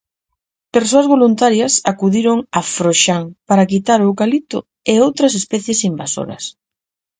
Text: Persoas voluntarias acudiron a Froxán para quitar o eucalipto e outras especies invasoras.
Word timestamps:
Persoas 0.75 1.07
voluntarias 1.13 1.73
acudiron 1.91 2.37
a 2.59 2.61
Froxán 2.75 3.23
para 3.49 3.69
quitar 3.71 3.99
o 4.01 4.07
eucalipto 4.09 4.59
e 4.91 4.93
outras 5.05 5.33
especies 5.41 5.79
invasoras. 5.91 6.43